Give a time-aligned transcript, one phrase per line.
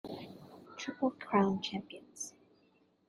[0.77, 2.33] Triple Crown champions.